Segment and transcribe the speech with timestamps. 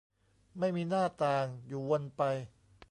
[0.59, 2.21] ไม่มีหน้าต่าง อยู่วนไป